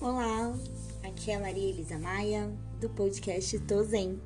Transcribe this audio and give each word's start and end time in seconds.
Olá, 0.00 0.54
aqui 1.02 1.30
é 1.30 1.36
a 1.36 1.40
Maria 1.40 1.68
Elisa 1.68 1.98
Maia 1.98 2.50
do 2.80 2.88
podcast 2.88 3.58
Tozen 3.60 4.20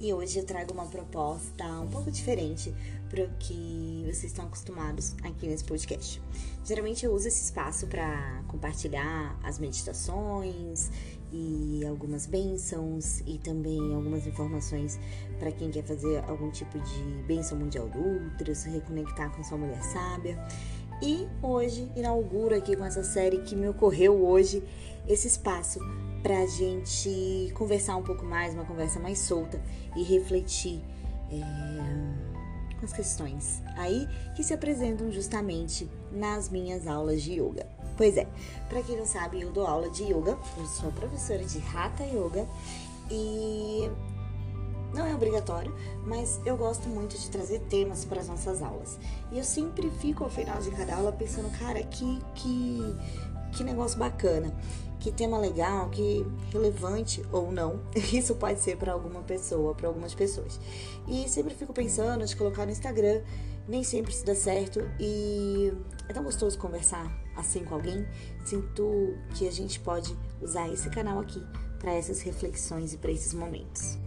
e 0.00 0.12
hoje 0.12 0.38
eu 0.38 0.44
trago 0.44 0.72
uma 0.72 0.86
proposta 0.86 1.64
um 1.80 1.88
pouco 1.88 2.10
diferente 2.10 2.74
para 3.08 3.24
o 3.24 3.30
que 3.38 4.02
vocês 4.04 4.24
estão 4.24 4.46
acostumados 4.46 5.14
aqui 5.22 5.46
nesse 5.46 5.64
podcast. 5.64 6.22
Geralmente 6.64 7.04
eu 7.04 7.12
uso 7.12 7.28
esse 7.28 7.44
espaço 7.44 7.86
para 7.86 8.42
compartilhar 8.48 9.38
as 9.42 9.58
meditações 9.58 10.90
e 11.32 11.84
algumas 11.86 12.26
bênçãos 12.26 13.20
e 13.20 13.38
também 13.38 13.94
algumas 13.94 14.26
informações 14.26 14.98
para 15.38 15.52
quem 15.52 15.70
quer 15.70 15.84
fazer 15.84 16.24
algum 16.24 16.50
tipo 16.50 16.78
de 16.78 17.02
bênção 17.26 17.58
mundial 17.58 17.88
do 17.88 17.98
útero, 17.98 18.54
se 18.54 18.68
reconectar 18.70 19.30
com 19.34 19.44
sua 19.44 19.58
mulher 19.58 19.82
sábia. 19.82 20.38
E 21.02 21.26
hoje 21.42 21.90
inauguro 21.96 22.54
aqui 22.54 22.76
com 22.76 22.84
essa 22.84 23.02
série 23.02 23.38
que 23.38 23.56
me 23.56 23.68
ocorreu 23.68 24.22
hoje 24.22 24.62
esse 25.08 25.28
espaço 25.28 25.80
para 26.22 26.38
a 26.40 26.46
gente 26.46 27.50
conversar 27.54 27.96
um 27.96 28.02
pouco 28.02 28.24
mais, 28.24 28.52
uma 28.52 28.66
conversa 28.66 29.00
mais 29.00 29.18
solta 29.18 29.60
e 29.96 30.02
refletir 30.02 30.82
é, 31.32 32.76
com 32.78 32.84
as 32.84 32.92
questões 32.92 33.62
aí 33.76 34.06
que 34.36 34.44
se 34.44 34.52
apresentam 34.52 35.10
justamente 35.10 35.88
nas 36.12 36.50
minhas 36.50 36.86
aulas 36.86 37.22
de 37.22 37.40
yoga. 37.40 37.66
Pois 37.96 38.16
é, 38.18 38.26
para 38.68 38.82
quem 38.82 38.96
não 38.96 39.06
sabe, 39.06 39.40
eu 39.40 39.50
dou 39.50 39.66
aula 39.66 39.88
de 39.90 40.04
yoga, 40.04 40.38
eu 40.58 40.66
sou 40.66 40.92
professora 40.92 41.44
de 41.44 41.58
Hatha 41.74 42.04
Yoga 42.04 42.46
e 43.10 43.90
não 44.92 45.06
é 45.06 45.14
obrigatório, 45.14 45.74
mas 46.04 46.40
eu 46.44 46.56
gosto 46.56 46.88
muito 46.88 47.16
de 47.18 47.30
trazer 47.30 47.60
temas 47.60 48.04
para 48.04 48.20
as 48.20 48.28
nossas 48.28 48.62
aulas. 48.62 48.98
E 49.30 49.38
eu 49.38 49.44
sempre 49.44 49.90
fico 49.90 50.24
ao 50.24 50.30
final 50.30 50.60
de 50.60 50.70
cada 50.70 50.96
aula 50.96 51.12
pensando, 51.12 51.50
cara, 51.58 51.82
que, 51.82 52.20
que, 52.34 52.96
que 53.52 53.64
negócio 53.64 53.98
bacana, 53.98 54.52
que 54.98 55.10
tema 55.10 55.38
legal, 55.38 55.88
que 55.90 56.26
relevante 56.52 57.22
ou 57.32 57.50
não. 57.50 57.80
Isso 58.12 58.34
pode 58.34 58.60
ser 58.60 58.76
para 58.76 58.92
alguma 58.92 59.22
pessoa, 59.22 59.74
para 59.74 59.88
algumas 59.88 60.14
pessoas. 60.14 60.60
E 61.08 61.28
sempre 61.28 61.54
fico 61.54 61.72
pensando 61.72 62.24
de 62.24 62.36
colocar 62.36 62.66
no 62.66 62.72
Instagram, 62.72 63.22
nem 63.68 63.84
sempre 63.84 64.12
se 64.12 64.24
dá 64.24 64.34
certo 64.34 64.80
e 64.98 65.72
é 66.08 66.12
tão 66.12 66.24
gostoso 66.24 66.58
conversar 66.58 67.10
assim 67.36 67.64
com 67.64 67.74
alguém. 67.74 68.06
Sinto 68.44 69.16
que 69.34 69.46
a 69.46 69.52
gente 69.52 69.80
pode 69.80 70.16
usar 70.40 70.68
esse 70.68 70.90
canal 70.90 71.20
aqui 71.20 71.42
para 71.78 71.94
essas 71.94 72.20
reflexões 72.20 72.92
e 72.92 72.98
para 72.98 73.10
esses 73.10 73.32
momentos. 73.32 73.98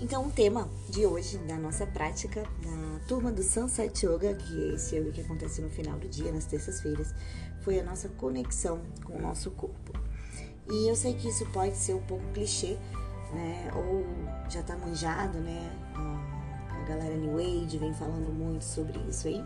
Então, 0.00 0.26
o 0.26 0.30
tema 0.30 0.66
de 0.88 1.04
hoje, 1.04 1.36
da 1.38 1.58
nossa 1.58 1.86
prática, 1.86 2.42
da 2.42 3.06
turma 3.06 3.30
do 3.30 3.42
Sunset 3.42 4.06
Yoga, 4.06 4.32
que 4.32 4.70
é 4.70 4.74
esse 4.74 4.96
yoga 4.96 5.12
que 5.12 5.20
acontece 5.20 5.60
no 5.60 5.68
final 5.68 5.98
do 5.98 6.08
dia, 6.08 6.32
nas 6.32 6.46
terças-feiras, 6.46 7.14
foi 7.60 7.78
a 7.78 7.84
nossa 7.84 8.08
conexão 8.08 8.80
com 9.04 9.18
o 9.18 9.20
nosso 9.20 9.50
corpo. 9.50 9.92
E 10.70 10.88
eu 10.88 10.96
sei 10.96 11.12
que 11.12 11.28
isso 11.28 11.44
pode 11.52 11.76
ser 11.76 11.94
um 11.94 12.00
pouco 12.00 12.24
clichê, 12.32 12.78
né? 13.34 13.70
Ou 13.76 14.06
já 14.48 14.62
tá 14.62 14.74
manjado, 14.74 15.38
né? 15.38 15.70
A 15.94 16.84
galera 16.88 17.14
New 17.14 17.36
Age 17.36 17.76
vem 17.76 17.92
falando 17.92 18.32
muito 18.32 18.64
sobre 18.64 18.98
isso 19.00 19.28
aí. 19.28 19.44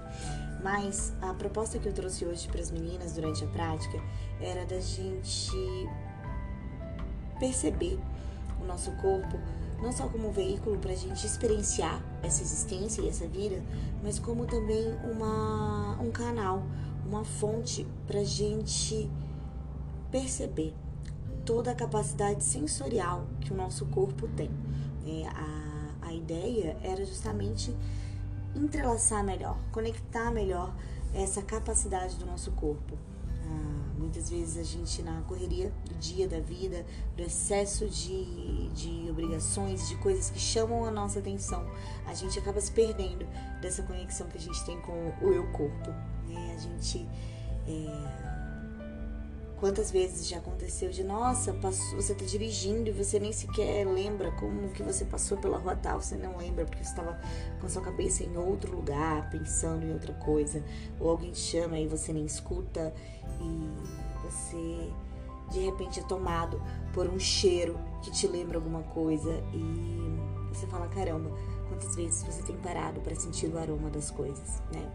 Mas 0.63 1.13
a 1.21 1.35
proposta 1.35 1.81
que 1.81 1.89
eu 1.89 1.93
trouxe 1.93 2.25
hoje 2.25 2.47
para 2.47 2.61
as 2.61 2.71
meninas 2.71 3.13
durante 3.15 3.43
a 3.43 3.49
prática 3.49 3.99
era 4.41 4.65
da 4.65 4.79
gente 4.79 5.51
perceber 7.41 7.99
o 8.63 8.65
nosso 8.65 8.93
corpo 8.93 9.37
não 9.85 9.93
só 9.93 10.09
como 10.09 10.29
um 10.29 10.33
veículo 10.33 10.79
para 10.79 10.93
a 10.93 10.97
gente 10.97 11.27
experienciar 11.27 12.03
essa 12.23 12.43
existência 12.43 13.03
e 13.03 13.09
essa 13.09 13.29
vida, 13.29 13.63
mas 14.03 14.19
como 14.19 14.47
também 14.47 14.95
uma, 15.05 16.01
um 16.01 16.11
canal, 16.11 16.63
uma 17.07 17.23
fonte 17.23 17.87
para 18.07 18.21
a 18.21 18.25
gente 18.25 19.11
perceber 20.11 20.75
toda 21.45 21.71
a 21.71 21.75
capacidade 21.75 22.43
sensorial 22.43 23.27
que 23.43 23.53
o 23.53 23.57
nosso 23.57 23.85
corpo 23.87 24.27
tem. 24.29 24.51
É, 25.07 25.27
a, 25.29 26.09
a 26.09 26.15
ideia 26.15 26.79
era 26.83 27.05
justamente 27.05 27.77
entrelaçar 28.57 29.23
melhor, 29.23 29.59
conectar 29.71 30.31
melhor 30.31 30.75
essa 31.13 31.43
capacidade 31.43 32.17
do 32.17 32.25
nosso 32.25 32.53
corpo 32.53 32.97
Muitas 34.05 34.29
vezes 34.29 34.59
a 34.59 34.63
gente, 34.63 35.03
na 35.03 35.23
correria 35.23 35.73
do 35.89 35.95
dia, 35.95 36.29
da 36.29 36.39
vida, 36.39 36.85
do 37.17 37.23
excesso 37.23 37.89
de, 37.89 38.69
de 38.69 39.11
obrigações, 39.11 39.89
de 39.89 39.97
coisas 39.97 40.29
que 40.29 40.39
chamam 40.39 40.85
a 40.85 40.91
nossa 40.91 41.21
atenção, 41.21 41.67
a 42.07 42.13
gente 42.13 42.39
acaba 42.39 42.61
se 42.61 42.71
perdendo 42.71 43.27
dessa 43.63 43.83
conexão 43.83 44.27
que 44.29 44.37
a 44.37 44.41
gente 44.41 44.63
tem 44.67 44.79
com 44.83 44.93
o 45.23 45.33
eu 45.33 45.47
corpo. 45.53 45.91
Né? 46.29 46.55
A 46.55 46.59
gente. 46.59 47.09
É... 47.67 48.34
Quantas 49.59 49.91
vezes 49.91 50.29
já 50.29 50.39
aconteceu 50.39 50.91
de, 50.91 51.03
nossa, 51.05 51.53
passou, 51.55 51.97
você 51.97 52.13
está 52.13 52.25
dirigindo 52.25 52.89
e 52.89 52.93
você 52.93 53.19
nem 53.19 53.33
sequer 53.33 53.87
lembra 53.87 54.31
como 54.33 54.69
que 54.71 54.83
você 54.83 55.05
passou 55.05 55.39
pela 55.39 55.59
rua 55.59 55.77
tal, 55.77 56.01
você 56.03 56.17
não 56.17 56.37
lembra 56.37 56.65
porque 56.65 56.83
você 56.85 56.91
estava 56.91 57.19
com 57.61 57.69
sua 57.69 57.81
cabeça 57.81 58.25
em 58.25 58.37
outro 58.37 58.75
lugar, 58.75 59.31
pensando 59.31 59.87
em 59.87 59.93
outra 59.93 60.13
coisa, 60.15 60.63
ou 60.99 61.09
alguém 61.09 61.31
te 61.31 61.39
chama 61.39 61.79
e 61.79 61.87
você 61.87 62.13
nem 62.13 62.27
escuta 62.27 62.93
e 63.41 63.71
você 64.23 64.93
de 65.51 65.61
repente 65.61 66.01
é 66.01 66.03
tomado 66.05 66.61
por 66.93 67.07
um 67.07 67.19
cheiro 67.19 67.79
que 68.03 68.11
te 68.11 68.27
lembra 68.27 68.59
alguma 68.59 68.83
coisa 68.83 69.31
e 69.53 70.19
você 70.49 70.67
fala 70.67 70.89
caramba 70.89 71.31
quantas 71.69 71.95
vezes 71.95 72.23
você 72.23 72.43
tem 72.43 72.57
parado 72.57 73.01
para 73.01 73.15
sentir 73.15 73.47
o 73.47 73.59
aroma 73.59 73.91
das 73.91 74.11
coisas 74.11 74.63
né? 74.73 74.91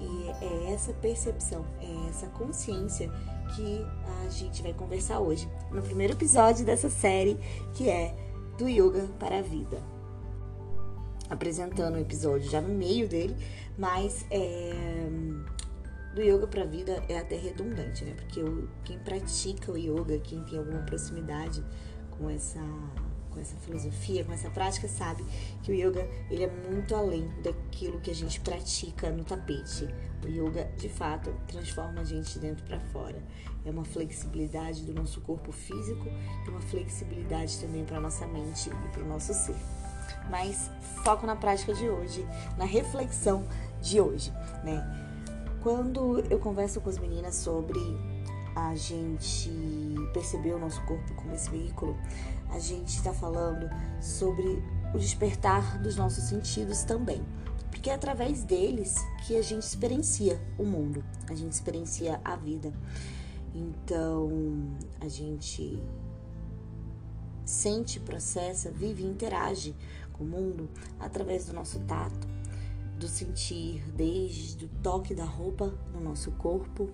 E 0.00 0.44
é 0.44 0.72
essa 0.72 0.92
percepção 0.94 1.64
é 1.80 2.08
essa 2.08 2.26
consciência 2.28 3.12
que 3.54 3.86
a 4.24 4.28
gente 4.28 4.62
vai 4.62 4.72
conversar 4.72 5.20
hoje 5.20 5.48
no 5.70 5.82
primeiro 5.82 6.12
episódio 6.12 6.64
dessa 6.64 6.90
série 6.90 7.38
que 7.74 7.88
é 7.88 8.14
do 8.58 8.68
yoga 8.68 9.08
para 9.18 9.38
a 9.38 9.42
vida 9.42 9.82
apresentando 11.30 11.94
o 11.94 11.98
episódio 11.98 12.50
já 12.50 12.60
no 12.60 12.68
meio 12.68 13.08
dele 13.08 13.36
mas 13.78 14.26
é 14.30 14.72
do 16.14 16.20
yoga 16.20 16.46
para 16.46 16.62
a 16.62 16.66
vida 16.66 17.02
é 17.08 17.18
até 17.18 17.36
redundante, 17.36 18.04
né? 18.04 18.14
Porque 18.14 18.40
o, 18.42 18.68
quem 18.84 18.98
pratica 18.98 19.72
o 19.72 19.78
yoga, 19.78 20.18
quem 20.18 20.42
tem 20.44 20.58
alguma 20.58 20.82
proximidade 20.82 21.64
com 22.10 22.28
essa 22.28 22.60
com 23.32 23.40
essa 23.40 23.56
filosofia, 23.56 24.24
com 24.24 24.32
essa 24.32 24.50
prática, 24.50 24.86
sabe 24.88 25.24
que 25.62 25.72
o 25.72 25.74
yoga 25.74 26.08
ele 26.30 26.44
é 26.44 26.50
muito 26.70 26.94
além 26.94 27.28
daquilo 27.42 28.00
que 28.00 28.10
a 28.10 28.14
gente 28.14 28.40
pratica 28.40 29.10
no 29.10 29.24
tapete. 29.24 29.88
O 30.24 30.28
yoga, 30.28 30.70
de 30.76 30.88
fato, 30.88 31.34
transforma 31.48 32.00
a 32.00 32.04
gente 32.04 32.34
de 32.34 32.38
dentro 32.38 32.64
para 32.64 32.78
fora. 32.78 33.20
É 33.64 33.70
uma 33.70 33.84
flexibilidade 33.84 34.84
do 34.84 34.94
nosso 34.94 35.20
corpo 35.20 35.50
físico 35.50 36.06
e 36.46 36.48
uma 36.48 36.60
flexibilidade 36.60 37.58
também 37.58 37.84
para 37.84 38.00
nossa 38.00 38.26
mente 38.26 38.70
e 38.70 38.88
para 38.90 39.02
o 39.02 39.08
nosso 39.08 39.34
ser. 39.34 39.56
Mas 40.30 40.70
foco 41.02 41.26
na 41.26 41.34
prática 41.34 41.74
de 41.74 41.88
hoje, 41.88 42.24
na 42.56 42.64
reflexão 42.64 43.44
de 43.80 44.00
hoje, 44.00 44.30
né? 44.64 44.98
Quando 45.62 46.20
eu 46.30 46.38
converso 46.38 46.80
com 46.80 46.88
as 46.88 46.98
meninas 46.98 47.36
sobre 47.36 47.78
a 48.54 48.74
gente 48.74 49.50
perceber 50.12 50.54
o 50.54 50.58
nosso 50.58 50.80
corpo 50.82 51.14
como 51.14 51.34
esse 51.34 51.50
veículo, 51.50 51.96
a 52.50 52.58
gente 52.58 52.96
está 52.96 53.12
falando 53.12 53.68
sobre 54.00 54.62
o 54.94 54.98
despertar 54.98 55.78
dos 55.80 55.96
nossos 55.96 56.24
sentidos 56.24 56.82
também. 56.82 57.22
Porque 57.70 57.90
é 57.90 57.94
através 57.94 58.44
deles 58.44 58.96
que 59.26 59.36
a 59.36 59.42
gente 59.42 59.62
experiencia 59.62 60.40
o 60.58 60.64
mundo, 60.64 61.02
a 61.28 61.34
gente 61.34 61.52
experiencia 61.52 62.20
a 62.24 62.36
vida. 62.36 62.72
Então, 63.54 64.30
a 65.00 65.08
gente 65.08 65.82
sente, 67.44 67.98
processa, 68.00 68.70
vive 68.70 69.02
e 69.02 69.06
interage 69.06 69.74
com 70.12 70.24
o 70.24 70.26
mundo 70.26 70.68
através 71.00 71.46
do 71.46 71.52
nosso 71.52 71.80
tato, 71.80 72.28
do 72.98 73.08
sentir, 73.08 73.82
desde 73.96 74.66
o 74.66 74.68
toque 74.82 75.14
da 75.14 75.24
roupa 75.24 75.74
no 75.92 76.00
nosso 76.00 76.30
corpo, 76.32 76.90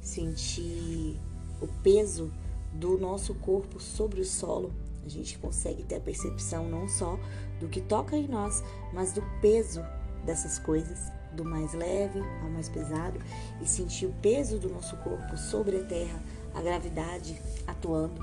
sentir 0.00 1.18
o 1.60 1.66
peso 1.82 2.32
do 2.72 2.98
nosso 2.98 3.34
corpo 3.34 3.80
sobre 3.80 4.20
o 4.20 4.24
solo. 4.24 4.72
A 5.04 5.08
gente 5.08 5.38
consegue 5.38 5.82
ter 5.82 5.96
a 5.96 6.00
percepção 6.00 6.68
não 6.68 6.88
só 6.88 7.18
do 7.58 7.68
que 7.68 7.80
toca 7.80 8.16
em 8.16 8.28
nós, 8.28 8.62
mas 8.92 9.12
do 9.12 9.22
peso 9.40 9.84
dessas 10.24 10.58
coisas, 10.58 11.10
do 11.32 11.44
mais 11.44 11.72
leve 11.72 12.20
ao 12.42 12.50
mais 12.50 12.68
pesado, 12.68 13.20
e 13.60 13.66
sentir 13.66 14.06
o 14.06 14.14
peso 14.20 14.58
do 14.58 14.68
nosso 14.68 14.96
corpo 14.98 15.36
sobre 15.36 15.78
a 15.78 15.84
terra, 15.84 16.20
a 16.54 16.60
gravidade 16.60 17.40
atuando. 17.66 18.20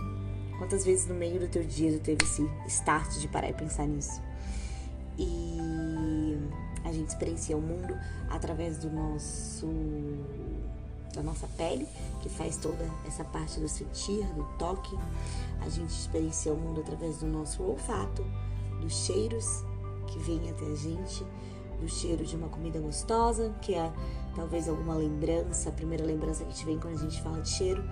Quantas 0.57 0.83
vezes 0.83 1.07
no 1.07 1.13
meio 1.13 1.39
do 1.39 1.47
teu 1.47 1.63
dia 1.63 1.91
tu 1.93 1.99
teve 1.99 2.23
esse 2.23 2.49
start 2.67 3.19
de 3.19 3.27
parar 3.27 3.49
e 3.49 3.53
pensar 3.53 3.85
nisso? 3.87 4.21
E 5.17 6.37
a 6.83 6.91
gente 6.91 7.09
experiencia 7.09 7.55
o 7.55 7.61
mundo 7.61 7.95
através 8.29 8.77
do 8.77 8.89
nosso 8.89 9.67
da 11.17 11.23
nossa 11.23 11.47
pele, 11.57 11.87
que 12.21 12.29
faz 12.29 12.57
toda 12.57 12.89
essa 13.05 13.23
parte 13.23 13.59
do 13.59 13.67
sentir, 13.67 14.23
do 14.33 14.43
toque. 14.57 14.95
A 15.59 15.69
gente 15.69 15.89
experiencia 15.89 16.53
o 16.53 16.57
mundo 16.57 16.81
através 16.81 17.17
do 17.17 17.25
nosso 17.25 17.63
olfato, 17.63 18.23
dos 18.79 18.93
cheiros 19.05 19.63
que 20.07 20.19
vêm 20.19 20.49
até 20.49 20.65
a 20.65 20.75
gente, 20.75 21.25
do 21.81 21.89
cheiro 21.89 22.23
de 22.23 22.35
uma 22.35 22.47
comida 22.47 22.79
gostosa, 22.79 23.53
que 23.61 23.73
é 23.73 23.91
talvez 24.35 24.69
alguma 24.69 24.95
lembrança, 24.95 25.69
a 25.69 25.71
primeira 25.71 26.05
lembrança 26.05 26.45
que 26.45 26.53
te 26.53 26.65
vem 26.65 26.79
quando 26.79 26.93
a 26.93 26.97
gente 26.97 27.21
fala 27.21 27.41
de 27.41 27.49
cheiro, 27.49 27.83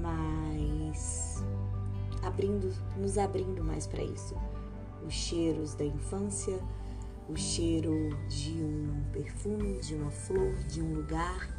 mas 0.00 1.44
abrindo, 2.22 2.74
nos 2.96 3.18
abrindo 3.18 3.62
mais 3.62 3.86
para 3.86 4.02
isso. 4.02 4.34
Os 5.06 5.12
cheiros 5.12 5.74
da 5.74 5.84
infância, 5.84 6.58
o 7.28 7.36
cheiro 7.36 8.16
de 8.28 8.52
um 8.52 9.04
perfume, 9.12 9.78
de 9.80 9.94
uma 9.94 10.10
flor, 10.10 10.54
de 10.68 10.80
um 10.80 10.94
lugar, 10.94 11.55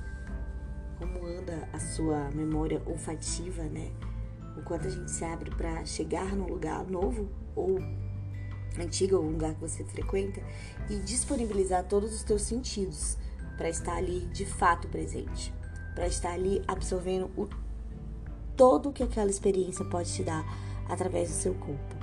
como 0.97 1.25
anda 1.25 1.67
a 1.71 1.79
sua 1.79 2.29
memória 2.31 2.81
olfativa, 2.85 3.63
né? 3.63 3.91
O 4.57 4.61
quanto 4.61 4.88
a 4.88 4.89
gente 4.89 5.11
se 5.11 5.23
abre 5.23 5.51
para 5.51 5.85
chegar 5.85 6.35
num 6.35 6.47
lugar 6.47 6.85
novo 6.88 7.29
ou 7.55 7.79
antigo, 8.79 9.17
ou 9.17 9.23
um 9.23 9.31
lugar 9.31 9.53
que 9.53 9.61
você 9.61 9.83
frequenta 9.83 10.41
e 10.89 10.99
disponibilizar 10.99 11.83
todos 11.83 12.13
os 12.13 12.23
teus 12.23 12.44
sentidos 12.44 13.17
para 13.57 13.69
estar 13.69 13.95
ali 13.95 14.21
de 14.27 14.45
fato 14.45 14.88
presente, 14.88 15.53
para 15.95 16.07
estar 16.07 16.31
ali 16.31 16.61
absorvendo 16.67 17.29
o 17.35 17.47
todo 18.55 18.91
que 18.91 19.03
aquela 19.03 19.29
experiência 19.29 19.85
pode 19.85 20.13
te 20.13 20.23
dar 20.23 20.43
através 20.89 21.29
do 21.29 21.35
seu 21.35 21.53
corpo. 21.55 21.95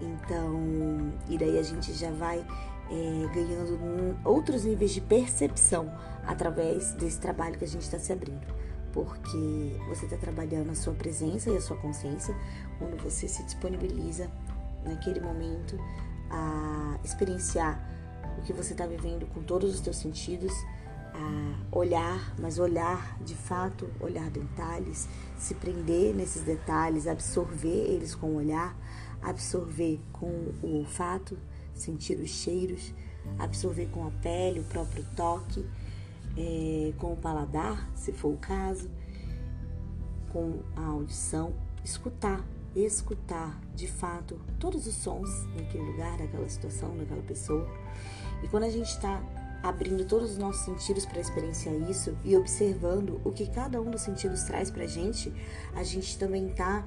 Então, 0.00 1.12
e 1.28 1.38
daí 1.38 1.58
a 1.58 1.62
gente 1.62 1.92
já 1.92 2.10
vai 2.10 2.44
é, 2.90 3.34
ganhando 3.34 4.18
outros 4.24 4.64
níveis 4.64 4.92
de 4.92 5.00
percepção 5.00 5.92
através 6.26 6.92
desse 6.92 7.20
trabalho 7.20 7.58
que 7.58 7.64
a 7.64 7.68
gente 7.68 7.82
está 7.82 7.98
se 7.98 8.12
abrindo. 8.12 8.46
Porque 8.92 9.76
você 9.88 10.04
está 10.04 10.16
trabalhando 10.16 10.70
a 10.70 10.74
sua 10.74 10.94
presença 10.94 11.50
e 11.50 11.56
a 11.56 11.60
sua 11.60 11.76
consciência 11.76 12.34
quando 12.78 12.96
você 13.02 13.26
se 13.26 13.42
disponibiliza 13.42 14.30
naquele 14.84 15.20
momento 15.20 15.78
a 16.30 16.98
experienciar 17.04 17.80
o 18.38 18.42
que 18.42 18.52
você 18.52 18.72
está 18.72 18.86
vivendo 18.86 19.26
com 19.32 19.42
todos 19.42 19.74
os 19.74 19.80
teus 19.80 19.96
sentidos, 19.96 20.52
a 21.14 21.76
olhar, 21.76 22.34
mas 22.38 22.58
olhar 22.58 23.16
de 23.22 23.34
fato, 23.34 23.88
olhar 24.00 24.28
detalhes, 24.30 25.08
se 25.38 25.54
prender 25.54 26.14
nesses 26.14 26.42
detalhes, 26.42 27.06
absorver 27.06 27.68
eles 27.68 28.14
com 28.14 28.28
o 28.28 28.36
olhar, 28.36 28.76
absorver 29.22 30.00
com 30.12 30.52
o 30.62 30.78
olfato, 30.78 31.38
sentir 31.74 32.18
os 32.18 32.30
cheiros, 32.30 32.92
absorver 33.38 33.86
com 33.86 34.06
a 34.06 34.10
pele, 34.10 34.60
o 34.60 34.64
próprio 34.64 35.04
toque, 35.16 35.64
é, 36.36 36.92
com 36.98 37.12
o 37.12 37.16
paladar, 37.16 37.90
se 37.94 38.12
for 38.12 38.32
o 38.32 38.36
caso, 38.36 38.90
com 40.32 40.60
a 40.76 40.86
audição, 40.86 41.54
escutar, 41.84 42.44
escutar 42.74 43.60
de 43.74 43.86
fato 43.86 44.40
todos 44.58 44.86
os 44.86 44.94
sons 44.94 45.30
naquele 45.54 45.84
lugar, 45.84 46.18
naquela 46.18 46.48
situação, 46.48 46.94
naquela 46.94 47.22
pessoa. 47.22 47.68
E 48.42 48.48
quando 48.48 48.64
a 48.64 48.70
gente 48.70 48.88
está 48.88 49.22
abrindo 49.62 50.04
todos 50.04 50.32
os 50.32 50.38
nossos 50.38 50.62
sentidos 50.62 51.06
para 51.06 51.20
experienciar 51.20 51.74
isso 51.88 52.16
e 52.22 52.36
observando 52.36 53.20
o 53.24 53.32
que 53.32 53.46
cada 53.46 53.80
um 53.80 53.90
dos 53.90 54.02
sentidos 54.02 54.42
traz 54.42 54.70
para 54.70 54.84
a 54.84 54.86
gente, 54.86 55.32
a 55.74 55.82
gente 55.82 56.18
também 56.18 56.48
está 56.48 56.84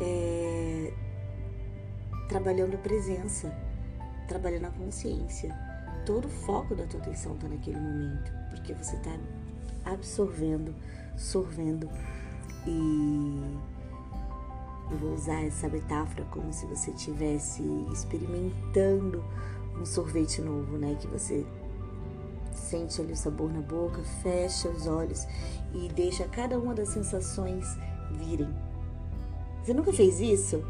é, 0.00 0.92
trabalhando 2.28 2.74
a 2.74 2.78
presença, 2.78 3.50
trabalhando 4.28 4.66
a 4.66 4.70
consciência. 4.70 5.56
Todo 6.06 6.26
o 6.26 6.30
foco 6.30 6.74
da 6.74 6.86
tua 6.86 7.00
atenção 7.00 7.34
está 7.34 7.48
naquele 7.48 7.80
momento, 7.80 8.32
porque 8.50 8.72
você 8.74 8.96
está 8.96 9.16
absorvendo, 9.84 10.74
sorvendo 11.16 11.88
e 12.66 13.58
eu 14.90 14.98
vou 14.98 15.14
usar 15.14 15.44
essa 15.44 15.68
metáfora 15.68 16.24
como 16.30 16.52
se 16.52 16.66
você 16.66 16.90
estivesse 16.90 17.62
experimentando 17.92 19.24
um 19.78 19.84
sorvete 19.84 20.40
novo, 20.40 20.78
né? 20.78 20.96
Que 21.00 21.06
você 21.06 21.44
sente 22.54 23.00
ali 23.00 23.12
o 23.12 23.16
sabor 23.16 23.52
na 23.52 23.60
boca, 23.60 24.02
fecha 24.22 24.68
os 24.68 24.86
olhos 24.86 25.26
e 25.74 25.88
deixa 25.90 26.26
cada 26.28 26.58
uma 26.58 26.74
das 26.74 26.88
sensações 26.88 27.66
virem. 28.12 28.48
Você 29.62 29.74
nunca 29.74 29.92
fez 29.92 30.20
isso? 30.20 30.64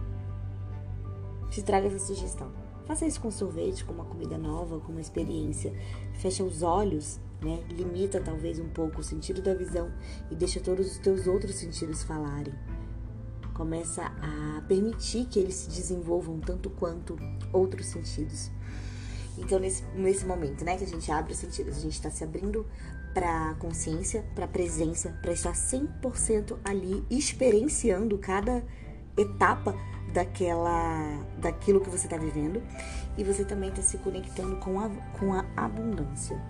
Te 1.50 1.62
traga 1.62 1.87
essa 1.87 1.99
sugestão. 1.99 2.68
Faça 2.88 3.06
isso 3.06 3.20
com 3.20 3.31
sorvete, 3.31 3.85
com 3.85 3.93
uma 3.93 4.06
comida 4.06 4.38
nova, 4.38 4.81
com 4.81 4.90
uma 4.90 5.00
experiência. 5.02 5.75
Fecha 6.14 6.43
os 6.43 6.62
olhos, 6.62 7.20
né? 7.43 7.62
Limita 7.69 8.19
talvez 8.19 8.58
um 8.58 8.69
pouco 8.70 9.00
o 9.00 9.05
sentido 9.05 9.43
da 9.43 9.52
visão 9.52 9.93
e 10.31 10.35
deixa 10.35 10.58
todos 10.58 10.93
os 10.93 10.99
teus 10.99 11.26
outros 11.26 11.56
sentidos 11.56 12.02
falarem. 12.02 12.55
Começa 13.52 14.11
a 14.23 14.62
permitir 14.67 15.26
que 15.26 15.38
eles 15.38 15.55
se 15.55 15.69
desenvolvam 15.69 16.40
tanto 16.40 16.70
quanto 16.70 17.14
outros 17.52 17.88
sentidos. 17.88 18.50
Então, 19.37 19.58
nesse, 19.58 19.84
nesse 19.94 20.25
momento, 20.25 20.64
né, 20.64 20.79
que 20.79 20.84
a 20.84 20.87
gente 20.87 21.12
abre 21.12 21.34
os 21.34 21.38
sentidos, 21.38 21.76
a 21.76 21.81
gente 21.81 21.93
está 21.93 22.11
se 22.11 22.25
abrindo 22.25 22.64
para 23.12 23.55
consciência, 23.58 24.25
para 24.34 24.49
presença, 24.49 25.11
para 25.20 25.32
estar 25.32 25.52
100% 25.52 26.56
ali 26.64 27.05
experienciando 27.11 28.17
cada 28.17 28.64
etapa 29.14 29.75
daquela 30.12 31.20
daquilo 31.38 31.81
que 31.81 31.90
você 31.90 32.06
está 32.06 32.16
vivendo 32.16 32.62
e 33.16 33.25
você 33.25 33.44
também 33.44 33.70
está 33.70 33.82
se 33.82 33.99
conectando 33.99 34.56
com 34.56 34.81
a, 34.81 34.88
com 35.19 35.34
a 35.34 35.44
abundância. 35.56 36.40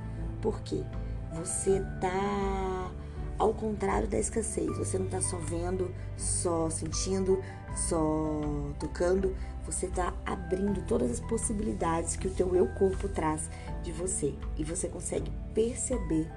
Por 0.40 0.60
quê? 0.60 0.84
Você 1.32 1.82
tá 2.00 2.90
ao 3.38 3.54
contrário 3.54 4.08
da 4.08 4.18
escassez. 4.18 4.76
Você 4.76 4.98
não 4.98 5.06
está 5.06 5.20
só 5.20 5.38
vendo, 5.38 5.94
só 6.16 6.68
sentindo, 6.68 7.42
só 7.74 8.40
tocando, 8.78 9.34
você 9.64 9.86
está 9.86 10.12
abrindo 10.26 10.82
todas 10.86 11.10
as 11.10 11.20
possibilidades 11.20 12.16
que 12.16 12.26
o 12.26 12.30
teu 12.30 12.54
eu 12.56 12.66
corpo 12.74 13.08
traz 13.08 13.48
de 13.82 13.92
você 13.92 14.34
e 14.56 14.64
você 14.64 14.88
consegue 14.88 15.30
perceber 15.54 16.28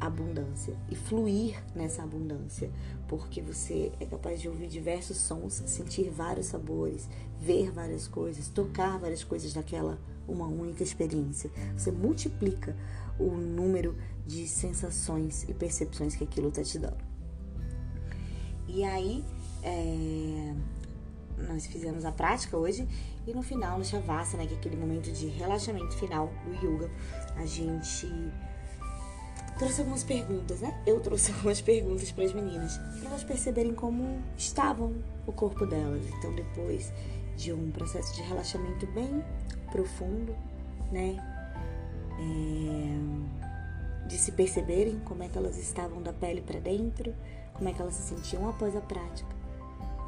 abundância 0.00 0.76
e 0.90 0.94
fluir 0.94 1.62
nessa 1.74 2.02
abundância, 2.02 2.70
porque 3.08 3.40
você 3.40 3.92
é 4.00 4.06
capaz 4.06 4.40
de 4.40 4.48
ouvir 4.48 4.68
diversos 4.68 5.16
sons, 5.16 5.62
sentir 5.66 6.10
vários 6.10 6.46
sabores, 6.46 7.08
ver 7.40 7.70
várias 7.70 8.06
coisas, 8.06 8.48
tocar 8.48 8.98
várias 8.98 9.24
coisas 9.24 9.52
daquela 9.52 9.98
uma 10.28 10.46
única 10.46 10.82
experiência. 10.82 11.50
Você 11.76 11.90
multiplica 11.90 12.76
o 13.18 13.30
número 13.30 13.96
de 14.26 14.46
sensações 14.46 15.44
e 15.48 15.54
percepções 15.54 16.16
que 16.16 16.24
aquilo 16.24 16.48
está 16.48 16.62
te 16.62 16.78
dando. 16.78 17.04
E 18.68 18.84
aí, 18.84 19.24
é, 19.62 20.54
nós 21.48 21.66
fizemos 21.66 22.04
a 22.04 22.12
prática 22.12 22.56
hoje 22.56 22.86
e 23.26 23.32
no 23.32 23.42
final, 23.42 23.78
no 23.78 23.84
Shavasana, 23.84 24.46
que 24.46 24.54
é 24.54 24.56
aquele 24.56 24.76
momento 24.76 25.12
de 25.12 25.26
relaxamento 25.26 25.94
final 25.96 26.32
do 26.44 26.66
yoga, 26.66 26.90
a 27.36 27.46
gente 27.46 28.06
trouxe 29.58 29.80
algumas 29.80 30.04
perguntas, 30.04 30.60
né? 30.60 30.82
Eu 30.86 31.00
trouxe 31.00 31.32
algumas 31.36 31.60
perguntas 31.60 32.10
para 32.10 32.24
as 32.24 32.32
meninas, 32.32 32.78
para 32.78 33.08
elas 33.10 33.24
perceberem 33.24 33.74
como 33.74 34.22
estavam 34.36 34.94
o 35.26 35.32
corpo 35.32 35.66
delas. 35.66 36.02
Então, 36.18 36.34
depois 36.34 36.92
de 37.36 37.52
um 37.52 37.70
processo 37.70 38.14
de 38.14 38.22
relaxamento 38.22 38.86
bem 38.88 39.24
profundo, 39.70 40.34
né? 40.90 41.16
É, 42.18 44.08
de 44.08 44.16
se 44.16 44.32
perceberem 44.32 44.98
como 45.00 45.22
é 45.22 45.28
que 45.28 45.36
elas 45.36 45.58
estavam 45.58 46.00
da 46.00 46.12
pele 46.12 46.40
para 46.40 46.60
dentro, 46.60 47.12
como 47.52 47.68
é 47.68 47.72
que 47.72 47.82
elas 47.82 47.94
se 47.94 48.14
sentiam 48.14 48.48
após 48.48 48.74
a 48.76 48.80
prática 48.80 49.28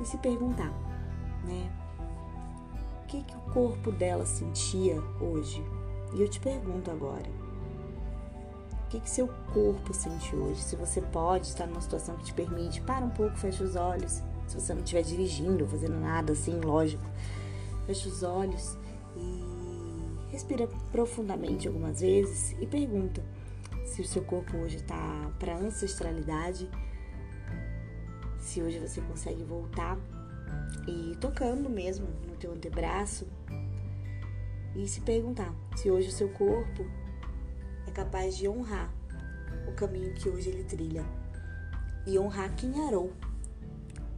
e 0.00 0.06
se 0.06 0.16
perguntar 0.18 0.72
né? 1.44 1.70
O 3.02 3.06
que, 3.06 3.22
que 3.22 3.36
o 3.36 3.52
corpo 3.52 3.90
dela 3.90 4.26
sentia 4.26 5.00
hoje? 5.20 5.64
E 6.14 6.20
eu 6.20 6.28
te 6.28 6.40
pergunto 6.40 6.90
agora, 6.90 7.28
o 8.88 8.90
que, 8.90 9.00
que 9.00 9.10
seu 9.10 9.28
corpo 9.52 9.92
sente 9.92 10.34
hoje? 10.34 10.62
Se 10.62 10.74
você 10.74 11.02
pode 11.02 11.46
estar 11.46 11.66
numa 11.66 11.80
situação 11.80 12.16
que 12.16 12.24
te 12.24 12.32
permite, 12.32 12.80
para 12.80 13.04
um 13.04 13.10
pouco, 13.10 13.36
fecha 13.36 13.62
os 13.62 13.76
olhos. 13.76 14.22
Se 14.46 14.58
você 14.58 14.72
não 14.72 14.80
estiver 14.80 15.02
dirigindo, 15.02 15.66
fazendo 15.66 16.00
nada 16.00 16.32
assim, 16.32 16.58
lógico, 16.58 17.04
fecha 17.86 18.08
os 18.08 18.22
olhos 18.22 18.78
e 19.14 20.32
respira 20.32 20.66
profundamente 20.90 21.68
algumas 21.68 22.00
vezes 22.00 22.56
e 22.58 22.66
pergunta 22.66 23.22
se 23.84 24.00
o 24.00 24.06
seu 24.06 24.24
corpo 24.24 24.56
hoje 24.56 24.76
está 24.76 25.30
para 25.38 25.54
ancestralidade, 25.54 26.66
se 28.38 28.62
hoje 28.62 28.78
você 28.78 29.02
consegue 29.02 29.44
voltar 29.44 29.98
e 30.86 31.14
tocando 31.20 31.68
mesmo 31.68 32.06
no 32.26 32.36
teu 32.36 32.52
antebraço 32.52 33.26
e 34.74 34.88
se 34.88 35.02
perguntar 35.02 35.54
se 35.76 35.90
hoje 35.90 36.08
o 36.08 36.12
seu 36.12 36.30
corpo 36.30 36.86
é 37.88 37.90
capaz 37.90 38.36
de 38.36 38.46
honrar 38.46 38.92
o 39.66 39.72
caminho 39.72 40.14
que 40.14 40.28
hoje 40.28 40.50
ele 40.50 40.64
trilha 40.64 41.04
e 42.06 42.18
honrar 42.18 42.54
quem 42.54 42.86
arou 42.86 43.12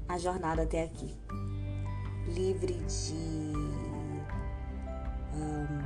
a 0.08 0.18
jornada 0.18 0.62
até 0.62 0.82
aqui, 0.82 1.16
livre 2.26 2.74
de, 2.74 3.52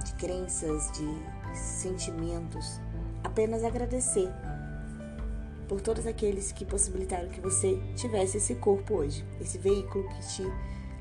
de 0.02 0.14
crenças, 0.14 0.90
de 0.92 1.56
sentimentos, 1.56 2.80
apenas 3.22 3.62
agradecer 3.62 4.30
por 5.68 5.80
todos 5.80 6.06
aqueles 6.06 6.52
que 6.52 6.64
possibilitaram 6.64 7.28
que 7.28 7.40
você 7.40 7.78
tivesse 7.96 8.38
esse 8.38 8.54
corpo 8.56 8.94
hoje, 8.94 9.24
esse 9.40 9.58
veículo 9.58 10.08
que 10.08 10.20
te 10.26 10.42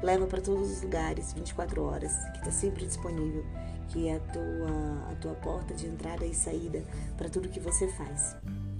leva 0.01 0.25
para 0.27 0.41
todos 0.41 0.69
os 0.69 0.81
lugares 0.81 1.31
24 1.31 1.81
horas, 1.81 2.13
que 2.31 2.39
está 2.39 2.51
sempre 2.51 2.85
disponível, 2.85 3.45
que 3.93 4.07
é 4.07 4.15
a 4.15 4.19
tua, 4.19 5.12
a 5.12 5.15
tua 5.21 5.33
porta 5.35 5.75
de 5.75 5.85
entrada 5.85 6.25
e 6.25 6.33
saída 6.33 6.83
para 7.15 7.29
tudo 7.29 7.47
que 7.47 7.59
você 7.59 7.88
faz. 7.88 8.35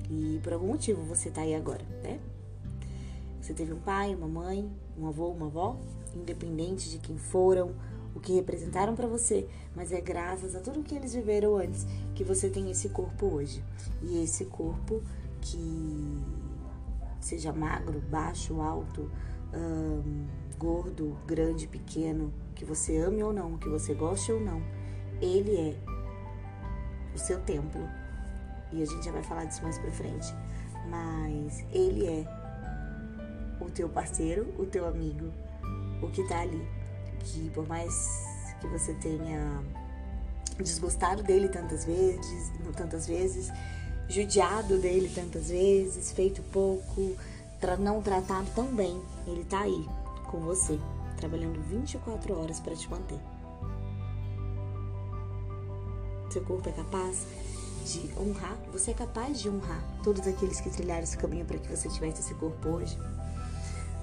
E 0.10 0.39
por 0.43 0.53
algum 0.53 0.67
motivo 0.67 1.03
você 1.03 1.29
tá 1.29 1.41
aí 1.41 1.53
agora, 1.53 1.86
né? 2.01 2.20
Você 3.39 3.53
teve 3.53 3.74
um 3.74 3.79
pai, 3.79 4.15
uma 4.15 4.27
mãe, 4.27 4.67
um 4.98 5.08
avô, 5.08 5.27
uma 5.29 5.46
avó, 5.46 5.77
independente 6.15 6.89
de 6.89 6.98
quem 6.98 7.17
foram, 7.17 7.75
o 8.15 8.20
que 8.20 8.34
representaram 8.34 8.96
para 8.96 9.08
você, 9.08 9.48
mas 9.75 9.91
é 9.91 10.01
graças 10.01 10.55
a 10.55 10.60
tudo 10.60 10.84
que 10.84 10.96
eles 10.96 11.13
viveram 11.13 11.58
antes 11.58 11.86
que 12.15 12.24
você 12.24 12.50
tem 12.50 12.72
esse 12.72 12.89
corpo 12.89 13.27
hoje. 13.27 13.63
E 14.01 14.24
esse 14.24 14.46
corpo 14.46 15.03
que 15.41 16.24
seja 17.20 17.53
magro, 17.53 18.01
baixo, 18.10 18.62
alto, 18.62 19.12
hum, 19.53 20.25
gordo, 20.58 21.15
grande, 21.27 21.67
pequeno, 21.67 22.34
que 22.55 22.65
você 22.65 22.98
ame 22.98 23.22
ou 23.24 23.32
não, 23.32 23.58
que 23.58 23.70
você 23.70 23.93
goste 23.93 24.32
ou 24.32 24.39
não, 24.39 24.62
ele 25.24 25.56
é 25.56 25.75
o 27.15 27.18
seu 27.18 27.39
templo. 27.42 27.82
E 28.72 28.82
a 28.82 28.86
gente 28.86 29.06
já 29.06 29.12
vai 29.12 29.24
falar 29.24 29.46
disso 29.46 29.63
mais 29.63 29.77
pra 29.77 29.92
frente. 29.92 30.34
Mas 30.89 31.63
ele 31.72 32.06
é 32.06 32.25
o 33.62 33.70
teu 33.70 33.88
parceiro, 33.88 34.53
o 34.60 34.65
teu 34.65 34.88
amigo, 34.88 35.32
o 36.01 36.10
que 36.10 36.27
tá 36.27 36.42
ali. 36.42 36.68
Que 37.20 37.50
por 37.51 37.68
mais 37.68 37.94
que 38.60 38.68
você 38.68 38.94
tenha 38.96 39.63
desgostado 40.58 41.24
dele 41.24 41.48
tantas 41.48 41.86
vezes, 41.86 42.51
tantas 42.75 43.08
vezes, 43.08 43.51
judiado 44.08 44.77
dele 44.77 45.10
tantas 45.13 45.50
vezes, 45.50 46.12
feito 46.12 46.42
pouco, 46.51 47.15
não 47.80 48.01
tratado 48.01 48.48
tão 48.53 48.68
bem, 48.68 49.01
ele 49.25 49.46
tá 49.46 49.62
aí 49.62 49.88
com 50.30 50.39
você, 50.42 50.77
trabalhando 51.18 51.62
24 51.62 52.38
horas 52.38 52.60
para 52.60 52.75
te 52.75 52.89
manter. 52.89 53.33
Seu 56.34 56.42
corpo 56.42 56.68
é 56.68 56.72
capaz 56.72 57.28
de 57.86 58.12
honrar, 58.18 58.58
você 58.72 58.90
é 58.90 58.94
capaz 58.96 59.40
de 59.40 59.48
honrar 59.48 59.84
todos 60.04 60.25
aqueles 60.25 60.60
que 60.60 60.72
trilharam 60.72 61.04
esse 61.04 61.16
caminho 61.16 61.46
para 61.46 61.60
que 61.60 61.68
você 61.68 61.88
tivesse 61.88 62.22
esse 62.22 62.34
corpo 62.34 62.70
hoje. 62.70 62.98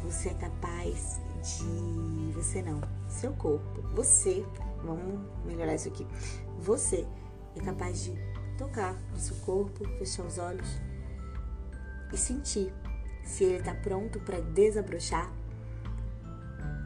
Você 0.05 0.29
é 0.29 0.35
capaz 0.35 1.21
de. 1.43 2.33
Você 2.35 2.63
não, 2.63 2.81
seu 3.09 3.33
corpo, 3.33 3.83
você, 3.97 4.47
vamos 4.85 5.21
melhorar 5.45 5.75
isso 5.75 5.89
aqui. 5.89 6.07
Você 6.61 7.05
é 7.57 7.61
capaz 7.65 8.05
de 8.05 8.13
tocar 8.57 8.95
no 9.11 9.19
seu 9.19 9.35
corpo, 9.39 9.85
fechar 9.99 10.23
os 10.23 10.39
olhos 10.39 10.69
e 12.13 12.17
sentir 12.17 12.73
se 13.25 13.43
ele 13.43 13.59
está 13.59 13.75
pronto 13.75 14.21
para 14.21 14.41
desabrochar, 14.41 15.33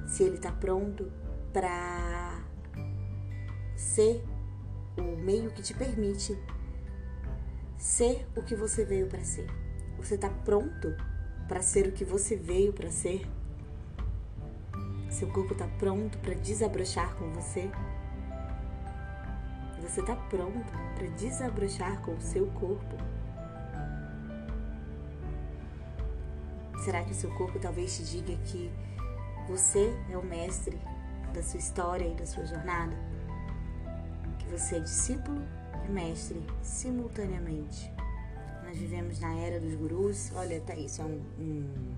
se 0.07 0.23
ele 0.23 0.37
está 0.37 0.51
pronto 0.53 1.13
para 1.53 2.43
ser 3.77 4.25
o 4.97 5.17
meio 5.17 5.51
que 5.51 5.63
te 5.63 5.75
permite 5.75 6.39
ser 7.77 8.27
o 8.37 8.43
que 8.43 8.55
você 8.55 8.85
veio 8.85 9.07
para 9.07 9.25
ser. 9.25 9.47
Você 9.99 10.15
está 10.15 10.29
pronto 10.29 10.95
para 11.49 11.63
ser 11.63 11.87
o 11.87 11.93
que 11.93 12.05
você 12.05 12.37
veio 12.37 12.73
para 12.73 12.91
ser? 12.91 13.27
Seu 15.11 15.29
corpo 15.29 15.53
está 15.53 15.67
pronto 15.79 16.19
para 16.19 16.35
desabrochar 16.35 17.15
com 17.17 17.33
você? 17.33 17.71
Você 19.81 20.01
está 20.01 20.17
pronto 20.17 20.73
para 20.97 21.07
desabrochar 21.09 22.01
com 22.01 22.15
o 22.15 22.21
seu 22.21 22.47
corpo? 22.49 22.97
Será 26.85 27.03
que 27.05 27.13
o 27.13 27.15
seu 27.15 27.31
corpo 27.35 27.59
talvez 27.59 27.97
te 27.97 28.05
diga 28.05 28.37
que 28.45 28.71
você 29.47 29.95
é 30.11 30.17
o 30.17 30.25
mestre 30.25 30.79
da 31.33 31.43
sua 31.43 31.59
história 31.59 32.07
e 32.07 32.15
da 32.15 32.27
sua 32.27 32.45
jornada? 32.45 33.14
Você 34.57 34.77
é 34.77 34.79
discípulo 34.79 35.43
e 35.85 35.91
mestre 35.91 36.41
simultaneamente? 36.63 37.91
Nós 38.65 38.79
vivemos 38.79 39.19
na 39.19 39.35
era 39.35 39.59
dos 39.59 39.75
gurus. 39.75 40.31
Olha, 40.33 40.61
tá 40.61 40.77
isso, 40.77 41.03
é 41.03 41.05
um, 41.05 41.21
um, 41.41 41.95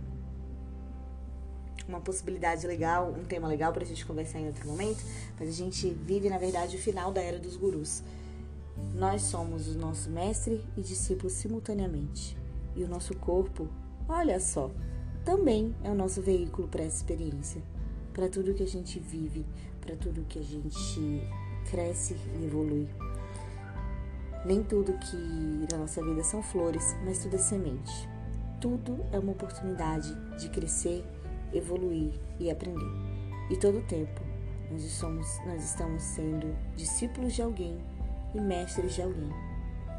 uma 1.87 2.01
possibilidade 2.01 2.67
legal, 2.67 3.11
um 3.11 3.27
tema 3.27 3.47
legal 3.47 3.75
para 3.75 3.83
a 3.83 3.87
gente 3.87 4.07
conversar 4.07 4.41
em 4.41 4.47
outro 4.47 4.67
momento. 4.67 5.05
Mas 5.39 5.51
a 5.51 5.53
gente 5.53 5.91
vive, 5.91 6.31
na 6.31 6.39
verdade, 6.39 6.77
o 6.77 6.79
final 6.79 7.13
da 7.13 7.21
era 7.21 7.39
dos 7.39 7.57
gurus. 7.57 8.03
Nós 8.95 9.21
somos 9.21 9.69
o 9.69 9.79
nosso 9.79 10.09
mestre 10.09 10.65
e 10.79 10.81
discípulo 10.81 11.29
simultaneamente. 11.29 12.39
E 12.75 12.83
o 12.83 12.89
nosso 12.89 13.15
corpo 13.17 13.69
olha 14.09 14.41
só, 14.41 14.71
também 15.27 15.75
é 15.85 15.91
o 15.91 15.95
nosso 15.95 16.23
veículo 16.23 16.69
para 16.69 16.85
essa 16.85 16.97
experiência, 16.97 17.61
para 18.15 18.31
tudo 18.31 18.55
que 18.55 18.63
a 18.63 18.67
gente 18.67 18.99
vive, 18.99 19.45
para 19.79 19.95
tudo 19.95 20.25
que 20.27 20.39
a 20.39 20.43
gente 20.43 21.21
cresce 21.71 22.17
e 22.39 22.45
evolui. 22.45 22.89
Nem 24.45 24.63
tudo 24.63 24.93
que 24.99 25.67
na 25.73 25.79
nossa 25.79 26.03
vida 26.05 26.23
são 26.23 26.43
flores, 26.43 26.97
mas 27.05 27.19
tudo 27.19 27.37
é 27.37 27.39
semente. 27.39 28.09
Tudo 28.61 29.05
é 29.13 29.19
uma 29.19 29.33
oportunidade 29.33 30.15
de 30.39 30.49
crescer, 30.49 31.05
evoluir 31.53 32.13
e 32.39 32.51
aprender. 32.51 32.91
E 33.51 33.57
todo 33.57 33.79
o 33.79 33.83
tempo 33.83 34.21
nós, 34.71 34.83
somos, 34.83 35.27
nós 35.47 35.65
estamos 35.65 36.03
sendo 36.03 36.57
discípulos 36.77 37.35
de 37.35 37.43
alguém 37.43 37.79
e 38.35 38.41
mestres 38.41 38.95
de 38.95 39.03
alguém. 39.03 39.31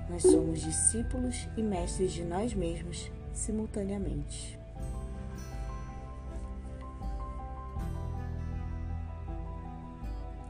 Nós 0.10 0.22
somos 0.22 0.62
discípulos 0.62 1.48
e 1.58 1.62
mestres 1.62 2.14
de 2.14 2.24
nós 2.24 2.54
mesmos 2.54 3.12
simultaneamente. 3.34 4.58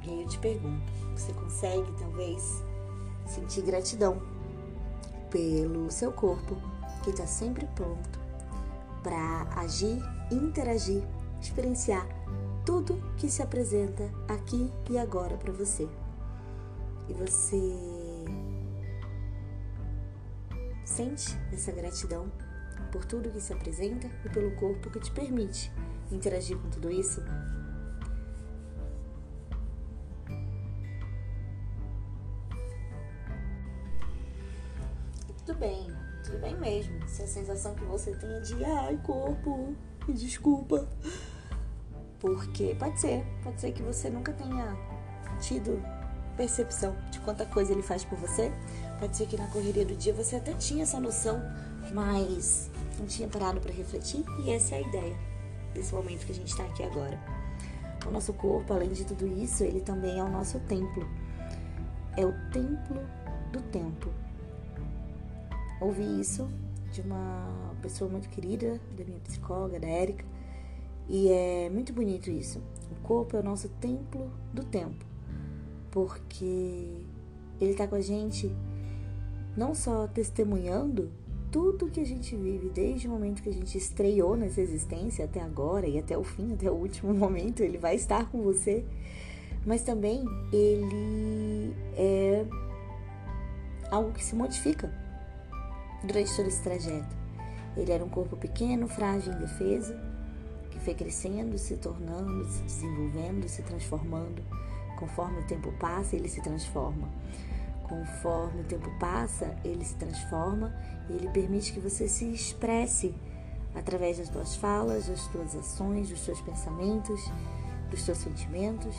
E 0.03 0.21
eu 0.21 0.27
te 0.27 0.39
pergunto: 0.39 1.06
você 1.17 1.33
consegue 1.33 1.91
talvez 1.99 2.63
sentir 3.25 3.63
gratidão 3.63 4.21
pelo 5.31 5.89
seu 5.91 6.11
corpo 6.11 6.55
que 7.03 7.09
está 7.09 7.25
sempre 7.25 7.65
pronto 7.75 8.19
para 9.01 9.47
agir, 9.55 10.01
interagir, 10.31 11.03
experienciar 11.41 12.07
tudo 12.65 13.01
que 13.17 13.29
se 13.29 13.41
apresenta 13.41 14.03
aqui 14.27 14.71
e 14.89 14.97
agora 14.97 15.37
para 15.37 15.51
você. 15.51 15.87
E 17.09 17.13
você 17.13 18.25
sente 20.85 21.37
essa 21.51 21.71
gratidão 21.71 22.31
por 22.91 23.05
tudo 23.05 23.31
que 23.31 23.41
se 23.41 23.53
apresenta 23.53 24.07
e 24.25 24.29
pelo 24.29 24.51
corpo 24.55 24.89
que 24.89 24.99
te 24.99 25.11
permite 25.11 25.71
interagir 26.11 26.57
com 26.57 26.69
tudo 26.69 26.91
isso? 26.91 27.21
Se 37.17 37.23
a 37.23 37.27
sensação 37.27 37.73
que 37.73 37.83
você 37.83 38.11
tem 38.11 38.41
de 38.43 38.63
ai, 38.63 38.95
corpo, 39.03 39.75
me 40.07 40.13
desculpa. 40.13 40.87
Porque 42.19 42.75
pode 42.77 43.01
ser, 43.01 43.25
pode 43.43 43.59
ser 43.59 43.71
que 43.71 43.81
você 43.81 44.07
nunca 44.07 44.31
tenha 44.33 44.77
tido 45.41 45.81
percepção 46.35 46.95
de 47.09 47.19
quanta 47.21 47.43
coisa 47.47 47.71
ele 47.71 47.81
faz 47.81 48.03
por 48.03 48.19
você. 48.19 48.51
Pode 48.99 49.17
ser 49.17 49.25
que 49.25 49.35
na 49.35 49.47
correria 49.47 49.83
do 49.83 49.95
dia 49.95 50.13
você 50.13 50.35
até 50.35 50.53
tinha 50.53 50.83
essa 50.83 50.99
noção, 50.99 51.41
mas 51.91 52.69
não 52.99 53.07
tinha 53.07 53.27
parado 53.27 53.59
para 53.59 53.73
refletir. 53.73 54.23
E 54.45 54.51
essa 54.51 54.75
é 54.75 54.77
a 54.77 54.81
ideia 54.81 55.17
desse 55.73 55.95
momento 55.95 56.23
que 56.23 56.33
a 56.33 56.35
gente 56.35 56.49
está 56.49 56.65
aqui 56.65 56.83
agora. 56.83 57.19
O 58.05 58.11
nosso 58.11 58.31
corpo, 58.31 58.71
além 58.71 58.89
de 58.89 59.03
tudo 59.03 59.25
isso, 59.25 59.63
ele 59.63 59.81
também 59.81 60.19
é 60.19 60.23
o 60.23 60.29
nosso 60.29 60.59
templo. 60.59 61.09
É 62.15 62.23
o 62.23 62.31
templo 62.51 63.01
do 63.51 63.59
tempo. 63.71 64.11
Ouvi 65.81 66.21
isso 66.21 66.47
de 66.91 67.01
uma 67.01 67.75
pessoa 67.81 68.09
muito 68.09 68.29
querida, 68.29 68.79
da 68.97 69.03
minha 69.03 69.19
psicóloga, 69.19 69.79
da 69.79 69.87
Érica, 69.87 70.25
e 71.07 71.29
é 71.29 71.69
muito 71.69 71.93
bonito 71.93 72.29
isso. 72.29 72.61
O 72.91 73.07
corpo 73.07 73.35
é 73.37 73.39
o 73.39 73.43
nosso 73.43 73.69
templo 73.69 74.31
do 74.53 74.63
tempo, 74.63 75.05
porque 75.91 76.97
ele 77.59 77.71
está 77.71 77.87
com 77.87 77.95
a 77.95 78.01
gente 78.01 78.53
não 79.55 79.73
só 79.73 80.07
testemunhando 80.07 81.09
tudo 81.51 81.89
que 81.89 81.99
a 81.99 82.05
gente 82.05 82.35
vive 82.35 82.69
desde 82.69 83.07
o 83.07 83.11
momento 83.11 83.41
que 83.41 83.49
a 83.49 83.53
gente 83.53 83.77
estreou 83.77 84.35
nessa 84.35 84.61
existência 84.61 85.25
até 85.25 85.41
agora 85.41 85.87
e 85.87 85.97
até 85.97 86.17
o 86.17 86.23
fim, 86.23 86.53
até 86.53 86.69
o 86.69 86.75
último 86.75 87.13
momento, 87.15 87.61
ele 87.61 87.77
vai 87.77 87.95
estar 87.95 88.29
com 88.29 88.41
você, 88.41 88.85
mas 89.65 89.81
também 89.81 90.25
ele 90.51 91.73
é 91.95 92.45
algo 93.89 94.11
que 94.11 94.23
se 94.23 94.35
modifica 94.35 95.06
durante 96.03 96.35
todo 96.35 96.47
esse 96.47 96.61
trajeto. 96.61 97.15
Ele 97.75 97.91
era 97.91 98.03
um 98.03 98.09
corpo 98.09 98.35
pequeno, 98.35 98.87
frágil, 98.87 99.33
indefeso, 99.33 99.95
que 100.71 100.79
foi 100.79 100.95
crescendo, 100.95 101.57
se 101.57 101.77
tornando, 101.77 102.45
se 102.45 102.63
desenvolvendo, 102.63 103.47
se 103.47 103.61
transformando. 103.61 104.43
Conforme 104.97 105.39
o 105.39 105.43
tempo 105.45 105.71
passa, 105.73 106.15
ele 106.15 106.27
se 106.27 106.41
transforma. 106.41 107.07
Conforme 107.83 108.61
o 108.61 108.63
tempo 108.65 108.89
passa, 108.99 109.55
ele 109.63 109.85
se 109.85 109.95
transforma 109.95 110.73
e 111.09 111.13
ele 111.13 111.29
permite 111.29 111.71
que 111.71 111.79
você 111.79 112.07
se 112.07 112.25
expresse 112.25 113.13
através 113.75 114.17
das 114.17 114.29
tuas 114.29 114.55
falas, 114.55 115.07
das 115.07 115.27
tuas 115.27 115.55
ações, 115.55 116.09
dos 116.09 116.25
teus 116.25 116.41
pensamentos, 116.41 117.31
dos 117.89 118.03
teus 118.03 118.17
sentimentos, 118.17 118.95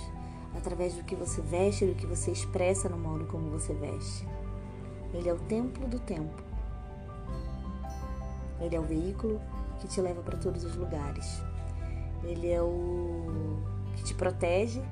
através 0.56 0.94
do 0.94 1.04
que 1.04 1.14
você 1.14 1.40
veste, 1.42 1.84
do 1.84 1.94
que 1.94 2.06
você 2.06 2.30
expressa 2.30 2.88
no 2.88 2.96
modo 2.96 3.26
como 3.26 3.50
você 3.50 3.74
veste. 3.74 4.26
Ele 5.12 5.28
é 5.28 5.32
o 5.32 5.38
templo 5.40 5.86
do 5.88 5.98
tempo. 5.98 6.47
Ele 8.60 8.74
é 8.74 8.80
o 8.80 8.84
veículo 8.84 9.40
que 9.80 9.88
te 9.88 10.00
leva 10.00 10.22
para 10.22 10.36
todos 10.36 10.64
os 10.64 10.76
lugares. 10.76 11.42
Ele 12.24 12.50
é 12.50 12.60
o 12.60 13.58
que 13.96 14.04
te 14.04 14.14
protege 14.14 14.82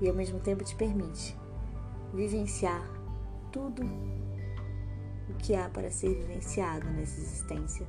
e 0.00 0.08
ao 0.08 0.14
mesmo 0.14 0.40
tempo 0.40 0.64
te 0.64 0.74
permite 0.74 1.36
vivenciar 2.12 2.82
tudo 3.50 3.82
o 5.28 5.34
que 5.38 5.54
há 5.54 5.68
para 5.68 5.90
ser 5.90 6.14
vivenciado 6.14 6.86
nessa 6.90 7.20
existência. 7.20 7.86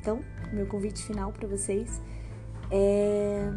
Então, 0.00 0.20
meu 0.52 0.66
convite 0.66 1.02
final 1.02 1.32
para 1.32 1.46
vocês 1.46 2.00
é, 2.70 3.50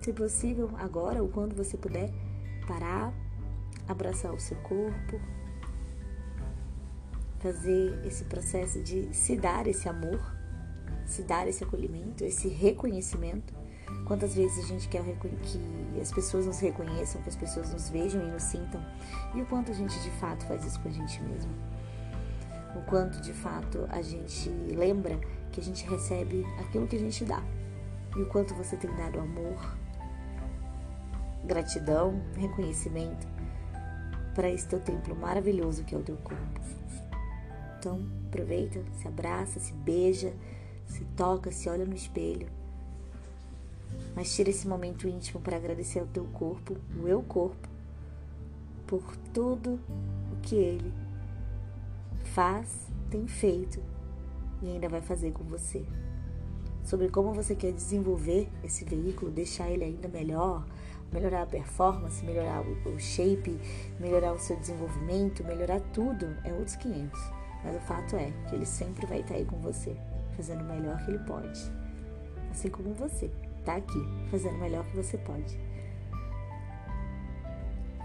se 0.00 0.12
possível, 0.12 0.70
agora 0.78 1.22
ou 1.22 1.28
quando 1.28 1.54
você 1.54 1.76
puder, 1.76 2.10
parar, 2.66 3.12
abraçar 3.86 4.32
o 4.32 4.40
seu 4.40 4.56
corpo, 4.58 5.20
fazer 7.38 8.00
esse 8.04 8.24
processo 8.24 8.82
de 8.82 9.14
se 9.14 9.36
dar 9.36 9.66
esse 9.66 9.88
amor, 9.88 10.20
se 11.06 11.22
dar 11.22 11.46
esse 11.48 11.64
acolhimento, 11.64 12.24
esse 12.24 12.48
reconhecimento. 12.48 13.54
Quantas 14.06 14.34
vezes 14.34 14.64
a 14.64 14.68
gente 14.68 14.88
quer 14.88 15.02
que 15.02 16.00
as 16.00 16.12
pessoas 16.12 16.46
nos 16.46 16.60
reconheçam, 16.60 17.22
que 17.22 17.28
as 17.28 17.36
pessoas 17.36 17.72
nos 17.72 17.88
vejam 17.88 18.22
e 18.22 18.30
nos 18.30 18.42
sintam, 18.42 18.84
e 19.34 19.40
o 19.40 19.46
quanto 19.46 19.72
a 19.72 19.74
gente 19.74 19.98
de 20.00 20.10
fato 20.12 20.44
faz 20.46 20.64
isso 20.64 20.78
com 20.80 20.88
a 20.88 20.92
gente 20.92 21.22
mesmo. 21.22 21.50
O 22.76 22.82
quanto 22.82 23.20
de 23.20 23.32
fato 23.32 23.86
a 23.88 24.02
gente 24.02 24.50
lembra 24.50 25.18
que 25.50 25.60
a 25.60 25.62
gente 25.62 25.88
recebe 25.88 26.44
aquilo 26.60 26.86
que 26.86 26.96
a 26.96 27.00
gente 27.00 27.24
dá. 27.24 27.42
E 28.14 28.20
o 28.20 28.26
quanto 28.26 28.54
você 28.54 28.76
tem 28.76 28.94
dado 28.94 29.20
amor, 29.20 29.76
gratidão, 31.44 32.20
reconhecimento 32.36 33.26
para 34.34 34.50
esse 34.50 34.68
teu 34.68 34.80
templo 34.80 35.16
maravilhoso 35.16 35.82
que 35.84 35.94
é 35.94 35.98
o 35.98 36.02
teu 36.02 36.16
corpo. 36.18 36.60
Então, 37.78 38.00
aproveita, 38.26 38.82
se 39.00 39.06
abraça, 39.06 39.60
se 39.60 39.72
beija, 39.72 40.34
se 40.84 41.04
toca, 41.16 41.52
se 41.52 41.68
olha 41.68 41.84
no 41.84 41.94
espelho. 41.94 42.48
Mas 44.16 44.34
tira 44.34 44.50
esse 44.50 44.66
momento 44.66 45.06
íntimo 45.06 45.40
para 45.40 45.56
agradecer 45.56 46.00
ao 46.00 46.06
teu 46.06 46.24
corpo, 46.24 46.76
o 47.00 47.06
eu 47.06 47.22
corpo, 47.22 47.68
por 48.86 49.16
tudo 49.32 49.78
o 50.32 50.36
que 50.42 50.56
ele 50.56 50.92
faz, 52.24 52.88
tem 53.10 53.26
feito 53.26 53.80
e 54.60 54.70
ainda 54.70 54.88
vai 54.88 55.00
fazer 55.00 55.32
com 55.32 55.44
você. 55.44 55.84
Sobre 56.82 57.08
como 57.08 57.32
você 57.32 57.54
quer 57.54 57.72
desenvolver 57.72 58.48
esse 58.64 58.84
veículo, 58.84 59.30
deixar 59.30 59.70
ele 59.70 59.84
ainda 59.84 60.08
melhor, 60.08 60.66
melhorar 61.12 61.42
a 61.42 61.46
performance, 61.46 62.24
melhorar 62.24 62.62
o 62.62 62.98
shape, 62.98 63.58
melhorar 64.00 64.32
o 64.32 64.38
seu 64.38 64.56
desenvolvimento, 64.56 65.44
melhorar 65.44 65.80
tudo, 65.92 66.26
é 66.44 66.52
outros 66.52 66.76
500. 66.76 67.37
Mas 67.64 67.76
o 67.76 67.80
fato 67.80 68.16
é 68.16 68.32
que 68.48 68.54
ele 68.54 68.66
sempre 68.66 69.06
vai 69.06 69.20
estar 69.20 69.34
aí 69.34 69.44
com 69.44 69.58
você, 69.58 69.96
fazendo 70.36 70.62
o 70.62 70.64
melhor 70.64 71.04
que 71.04 71.10
ele 71.10 71.18
pode. 71.20 71.72
Assim 72.50 72.70
como 72.70 72.94
você 72.94 73.30
está 73.58 73.76
aqui, 73.76 74.00
fazendo 74.30 74.54
o 74.56 74.60
melhor 74.60 74.84
que 74.86 74.96
você 74.96 75.18
pode. 75.18 75.58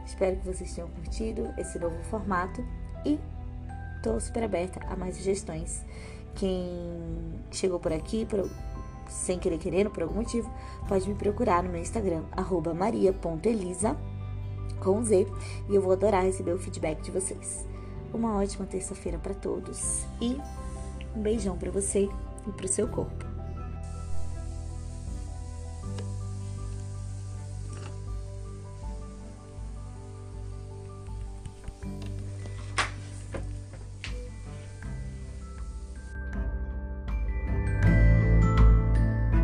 Espero 0.06 0.36
que 0.38 0.46
vocês 0.46 0.74
tenham 0.74 0.90
curtido 0.90 1.54
esse 1.58 1.80
novo 1.80 2.02
formato 2.04 2.64
e 3.06 3.20
estou 3.98 4.20
super 4.20 4.44
aberta 4.44 4.80
a 4.88 4.96
mais 4.96 5.16
sugestões. 5.16 5.84
Quem 6.36 7.40
chegou 7.52 7.80
por 7.80 7.94
aqui 7.94 8.26
por, 8.26 8.50
sem 9.08 9.40
querer 9.40 9.58
querendo, 9.58 9.90
por 9.90 10.04
algum 10.04 10.16
motivo, 10.16 10.52
pode 10.88 11.08
me 11.08 11.16
procurar 11.16 11.64
no 11.64 11.70
meu 11.70 11.82
Instagram, 11.82 12.24
maria.elisa, 12.76 13.96
com 14.84 15.02
Z, 15.02 15.26
e 15.70 15.76
eu 15.76 15.82
vou 15.82 15.94
adorar 15.94 16.24
receber 16.24 16.52
o 16.52 16.60
feedback 16.60 17.02
de 17.02 17.12
vocês. 17.12 17.73
Uma 18.13 18.38
ótima 18.38 18.65
terça-feira 18.65 19.17
para 19.17 19.34
todos 19.34 20.05
e 20.22 20.38
um 21.15 21.22
beijão 21.22 21.58
para 21.58 21.72
você 21.72 22.08
e 22.48 22.51
para 22.51 22.65
o 22.65 22.70
seu 22.70 22.88
corpo. 22.88 23.33